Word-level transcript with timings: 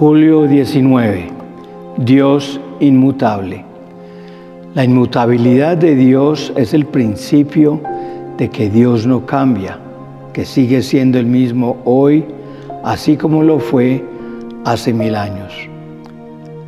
Julio 0.00 0.46
19. 0.46 1.26
Dios 1.98 2.58
inmutable. 2.80 3.66
La 4.74 4.82
inmutabilidad 4.82 5.76
de 5.76 5.94
Dios 5.94 6.54
es 6.56 6.72
el 6.72 6.86
principio 6.86 7.78
de 8.38 8.48
que 8.48 8.70
Dios 8.70 9.06
no 9.06 9.26
cambia, 9.26 9.78
que 10.32 10.46
sigue 10.46 10.80
siendo 10.80 11.18
el 11.18 11.26
mismo 11.26 11.82
hoy, 11.84 12.24
así 12.82 13.18
como 13.18 13.42
lo 13.42 13.58
fue 13.58 14.02
hace 14.64 14.94
mil 14.94 15.14
años. 15.14 15.52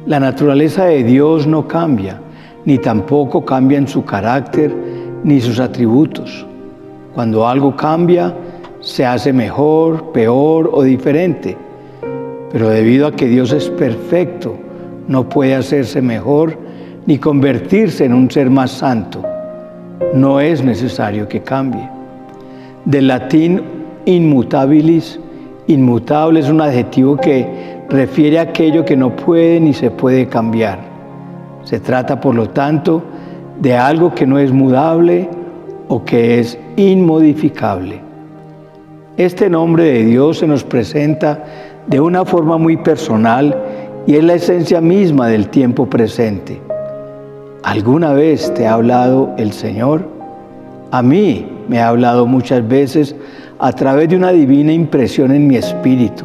La 0.05 0.21
naturaleza 0.21 0.85
de 0.85 1.03
Dios 1.03 1.47
no 1.47 1.67
cambia, 1.67 2.21
ni 2.67 2.77
tampoco 2.77 3.47
cambian 3.47 3.89
su 3.89 4.05
carácter 4.05 4.77
ni 5.25 5.41
sus 5.41 5.59
atributos. 5.59 6.45
Cuando 7.15 7.49
algo 7.49 7.75
cambia, 7.75 8.37
se 8.81 9.07
hace 9.07 9.33
mejor, 9.33 10.13
peor 10.13 10.69
o 10.71 10.83
diferente. 10.83 11.57
Pero 12.53 12.69
debido 12.69 13.07
a 13.07 13.13
que 13.13 13.27
Dios 13.27 13.51
es 13.53 13.71
perfecto, 13.71 14.57
no 15.09 15.29
puede 15.29 15.55
hacerse 15.55 16.03
mejor 16.03 16.59
ni 17.07 17.19
convertirse 17.19 18.05
en 18.05 18.13
un 18.13 18.31
ser 18.31 18.51
más 18.51 18.71
santo. 18.71 19.23
No 20.15 20.39
es 20.39 20.63
necesario 20.63 21.27
que 21.29 21.41
cambie. 21.41 21.89
Del 22.85 23.09
latín 23.09 23.63
inmutabilis, 24.05 25.19
inmutable 25.67 26.41
es 26.41 26.51
un 26.51 26.61
adjetivo 26.61 27.17
que 27.17 27.47
refiere 27.89 28.39
a 28.39 28.43
aquello 28.43 28.85
que 28.85 28.97
no 28.97 29.17
puede 29.17 29.59
ni 29.59 29.73
se 29.73 29.91
puede 29.91 30.27
cambiar. 30.27 30.79
Se 31.65 31.81
trata, 31.81 32.21
por 32.21 32.35
lo 32.35 32.51
tanto, 32.51 33.03
de 33.61 33.77
algo 33.77 34.15
que 34.15 34.27
no 34.27 34.39
es 34.39 34.53
mudable 34.53 35.29
o 35.89 36.05
que 36.05 36.41
es 36.41 36.59
inmodificable. 36.77 38.12
Este 39.19 39.51
nombre 39.51 39.85
de 39.85 40.05
Dios 40.07 40.39
se 40.39 40.47
nos 40.47 40.65
presenta 40.65 41.45
de 41.87 42.01
una 42.01 42.25
forma 42.25 42.57
muy 42.57 42.79
personal 42.79 43.55
y 44.07 44.15
es 44.15 44.25
la 44.25 44.35
esencia 44.35 44.81
misma 44.81 45.29
del 45.29 45.49
tiempo 45.49 45.85
presente. 45.85 46.59
¿Alguna 47.63 48.15
vez 48.15 48.53
te 48.55 48.67
ha 48.67 48.73
hablado 48.73 49.35
el 49.37 49.53
Señor? 49.53 50.09
A 50.93 51.03
mí 51.03 51.47
me 51.69 51.79
ha 51.79 51.89
hablado 51.89 52.25
muchas 52.25 52.67
veces 52.67 53.15
a 53.59 53.73
través 53.73 54.09
de 54.09 54.17
una 54.17 54.33
divina 54.33 54.73
impresión 54.73 55.31
en 55.31 55.47
mi 55.47 55.57
espíritu. 55.57 56.25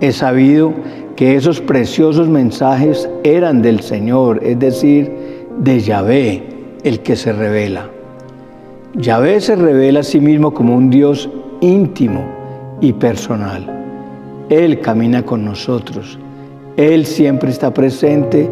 He 0.00 0.12
sabido 0.12 0.74
que 1.16 1.34
esos 1.34 1.60
preciosos 1.60 2.28
mensajes 2.28 3.10
eran 3.24 3.62
del 3.62 3.80
Señor, 3.80 4.38
es 4.44 4.60
decir, 4.60 5.10
de 5.58 5.80
Yahvé, 5.80 6.44
el 6.84 7.00
que 7.00 7.16
se 7.16 7.32
revela. 7.32 7.90
Yahvé 8.94 9.40
se 9.40 9.56
revela 9.56 10.00
a 10.00 10.04
sí 10.04 10.20
mismo 10.20 10.54
como 10.54 10.76
un 10.76 10.88
Dios 10.88 11.28
íntimo 11.60 12.24
y 12.80 12.92
personal. 12.92 13.64
Él 14.48 14.80
camina 14.80 15.22
con 15.22 15.44
nosotros. 15.44 16.18
Él 16.76 17.06
siempre 17.06 17.50
está 17.50 17.72
presente 17.72 18.48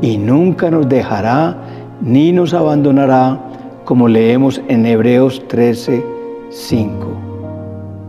y 0.00 0.16
nunca 0.16 0.70
nos 0.70 0.88
dejará 0.88 1.56
ni 2.00 2.32
nos 2.32 2.54
abandonará, 2.54 3.40
como 3.84 4.08
leemos 4.08 4.60
en 4.68 4.86
Hebreos 4.86 5.42
13, 5.48 6.04
5. 6.50 7.06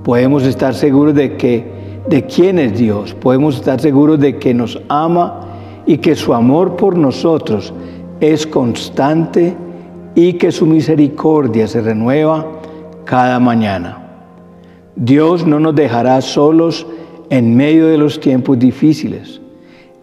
Podemos 0.04 0.44
estar 0.44 0.74
seguros 0.74 1.16
de 1.16 1.38
que 1.38 1.80
de 2.08 2.26
quién 2.26 2.58
es 2.58 2.78
Dios, 2.78 3.14
podemos 3.14 3.58
estar 3.58 3.80
seguros 3.80 4.20
de 4.20 4.38
que 4.38 4.54
nos 4.54 4.82
ama 4.90 5.42
y 5.86 5.98
que 5.98 6.16
su 6.16 6.34
amor 6.34 6.76
por 6.76 6.98
nosotros 6.98 7.74
es 8.20 8.48
constante 8.48 9.56
y 10.16 10.34
que 10.34 10.52
su 10.52 10.66
misericordia 10.66 11.68
se 11.68 11.82
renueva 11.82 12.46
cada 13.06 13.40
mañana. 13.40 14.09
Dios 15.00 15.48
no 15.48 15.62
nos 15.62 15.76
dejará 15.76 16.20
solos 16.20 16.86
en 17.30 17.56
medio 17.56 17.88
de 17.88 17.98
los 17.98 18.20
tiempos 18.20 18.60
difíciles. 18.60 19.40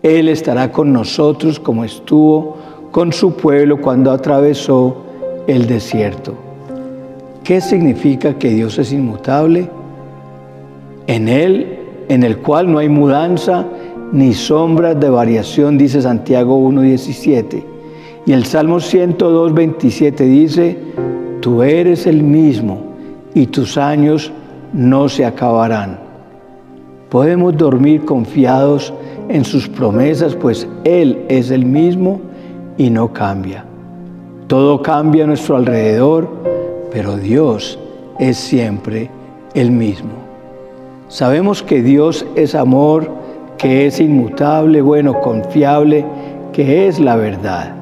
Él 0.02 0.30
estará 0.30 0.72
con 0.72 0.90
nosotros 0.90 1.60
como 1.60 1.84
estuvo 1.84 2.56
con 2.92 3.12
su 3.12 3.36
pueblo 3.36 3.78
cuando 3.78 4.10
atravesó 4.10 5.04
el 5.46 5.66
desierto. 5.66 6.34
¿Qué 7.44 7.60
significa 7.60 8.38
que 8.38 8.48
Dios 8.48 8.78
es 8.78 8.90
inmutable? 8.90 9.68
En 11.06 11.28
Él, 11.28 11.78
en 12.08 12.22
el 12.22 12.38
cual 12.38 12.72
no 12.72 12.78
hay 12.78 12.88
mudanza 12.88 13.66
ni 14.12 14.32
sombras 14.32 14.98
de 14.98 15.10
variación, 15.10 15.76
dice 15.76 16.00
Santiago 16.00 16.58
1.17. 16.70 17.62
Y 18.24 18.32
el 18.32 18.46
Salmo 18.46 18.78
102.27 18.78 20.16
dice, 20.24 20.78
tú 21.40 21.62
eres 21.62 22.06
el 22.06 22.22
mismo 22.22 22.80
y 23.34 23.46
tus 23.48 23.76
años 23.76 24.32
no 24.72 25.08
se 25.08 25.24
acabarán. 25.24 25.98
Podemos 27.10 27.56
dormir 27.56 28.04
confiados 28.04 28.92
en 29.28 29.44
sus 29.44 29.68
promesas, 29.68 30.34
pues 30.34 30.68
Él 30.84 31.24
es 31.28 31.50
el 31.50 31.64
mismo 31.64 32.20
y 32.76 32.90
no 32.90 33.12
cambia. 33.12 33.64
Todo 34.46 34.82
cambia 34.82 35.24
a 35.24 35.26
nuestro 35.26 35.56
alrededor, 35.56 36.28
pero 36.92 37.16
Dios 37.16 37.78
es 38.18 38.36
siempre 38.36 39.10
el 39.54 39.70
mismo. 39.70 40.10
Sabemos 41.08 41.62
que 41.62 41.82
Dios 41.82 42.26
es 42.34 42.54
amor, 42.54 43.08
que 43.58 43.86
es 43.86 44.00
inmutable, 44.00 44.82
bueno, 44.82 45.20
confiable, 45.20 46.04
que 46.52 46.86
es 46.86 46.98
la 46.98 47.16
verdad. 47.16 47.74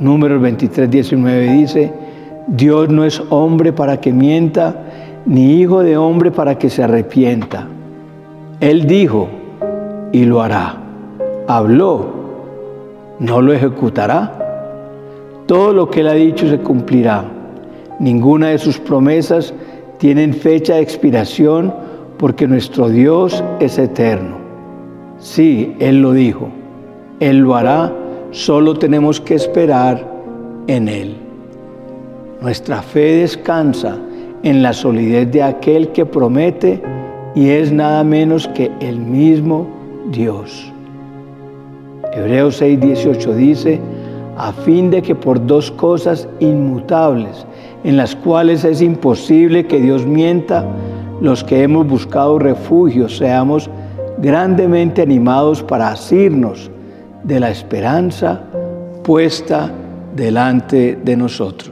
Número 0.00 0.40
23, 0.40 0.90
19 0.90 1.52
dice, 1.52 1.92
Dios 2.48 2.88
no 2.88 3.04
es 3.04 3.22
hombre 3.30 3.72
para 3.72 4.00
que 4.00 4.12
mienta, 4.12 4.74
ni 5.26 5.60
hijo 5.60 5.82
de 5.82 5.96
hombre 5.96 6.30
para 6.30 6.58
que 6.58 6.70
se 6.70 6.82
arrepienta. 6.82 7.66
Él 8.60 8.86
dijo 8.86 9.28
y 10.12 10.24
lo 10.24 10.42
hará. 10.42 10.76
Habló, 11.46 12.06
no 13.18 13.40
lo 13.40 13.52
ejecutará. 13.52 14.38
Todo 15.46 15.72
lo 15.72 15.90
que 15.90 16.00
él 16.00 16.08
ha 16.08 16.14
dicho 16.14 16.48
se 16.48 16.58
cumplirá. 16.58 17.24
Ninguna 17.98 18.48
de 18.48 18.58
sus 18.58 18.78
promesas 18.78 19.54
tienen 19.98 20.34
fecha 20.34 20.74
de 20.74 20.82
expiración 20.82 21.72
porque 22.18 22.46
nuestro 22.46 22.88
Dios 22.88 23.42
es 23.60 23.78
eterno. 23.78 24.36
Sí, 25.18 25.76
Él 25.78 26.02
lo 26.02 26.12
dijo. 26.12 26.48
Él 27.20 27.38
lo 27.38 27.54
hará. 27.54 27.92
Solo 28.32 28.74
tenemos 28.74 29.20
que 29.20 29.34
esperar 29.34 30.04
en 30.66 30.88
Él. 30.88 31.16
Nuestra 32.40 32.82
fe 32.82 33.18
descansa 33.18 33.98
en 34.42 34.62
la 34.62 34.72
solidez 34.72 35.30
de 35.30 35.42
aquel 35.42 35.88
que 35.88 36.04
promete 36.04 36.82
y 37.34 37.48
es 37.48 37.72
nada 37.72 38.04
menos 38.04 38.48
que 38.48 38.70
el 38.80 38.98
mismo 38.98 39.66
Dios. 40.10 40.72
Hebreos 42.12 42.56
6, 42.56 42.80
18 42.80 43.34
dice, 43.34 43.80
a 44.36 44.52
fin 44.52 44.90
de 44.90 45.02
que 45.02 45.14
por 45.14 45.44
dos 45.46 45.70
cosas 45.70 46.28
inmutables, 46.40 47.46
en 47.84 47.96
las 47.96 48.14
cuales 48.16 48.64
es 48.64 48.82
imposible 48.82 49.66
que 49.66 49.80
Dios 49.80 50.06
mienta, 50.06 50.66
los 51.20 51.44
que 51.44 51.62
hemos 51.62 51.86
buscado 51.86 52.38
refugio 52.38 53.08
seamos 53.08 53.70
grandemente 54.18 55.02
animados 55.02 55.62
para 55.62 55.88
asirnos 55.88 56.70
de 57.22 57.40
la 57.40 57.50
esperanza 57.50 58.42
puesta 59.02 59.70
delante 60.14 60.98
de 61.02 61.16
nosotros. 61.16 61.71